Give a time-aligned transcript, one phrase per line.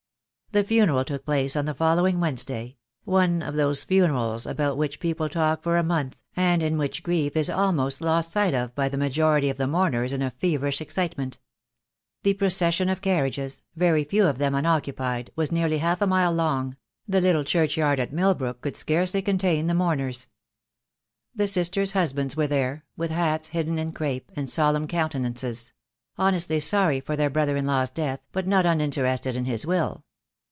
[0.53, 5.29] The funeral took place on the following Wednesday— one of those funerals about which people
[5.29, 8.97] talk for a month, and in which grief is almost lost sight of by the
[8.97, 11.39] majority of the mourners in a feverish excitement.
[12.23, 16.75] The procession of carriages, very few of them unoccupied, was nearly half a mile long—
[17.07, 20.27] the little churchyard at Milbrook could scarcely contain the mourners.
[21.33, 25.71] The sisters' husbands were there, with hats hidden in crape, and solemn countenances;
[26.17, 30.03] honestly sorry for their brother in law's death, but not uninterested in his will.